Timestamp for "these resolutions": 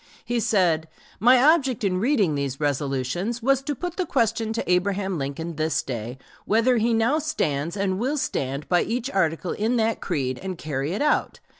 2.33-3.43